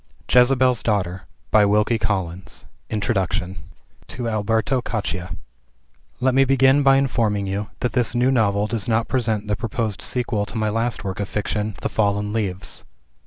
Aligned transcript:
JEZEBEL'S 0.27 0.81
DAUGHTER 0.81 1.27
by 1.51 1.63
Wilkie 1.63 1.99
Collins 1.99 2.65
TO 2.89 4.27
ALBERTO 4.27 4.81
CACCIA 4.81 5.37
Let 6.19 6.33
me 6.33 6.43
begin 6.43 6.81
by 6.81 6.95
informing 6.97 7.45
you, 7.45 7.69
that 7.81 7.93
this 7.93 8.15
new 8.15 8.31
novel 8.31 8.65
does 8.65 8.87
not 8.87 9.07
present 9.07 9.45
the 9.45 9.55
proposed 9.55 10.01
sequel 10.01 10.47
to 10.47 10.57
my 10.57 10.69
last 10.69 11.03
work 11.03 11.19
of 11.19 11.29
fiction 11.29 11.75
"The 11.81 11.89
Fallen 11.89 12.33
Leaves." 12.33 12.83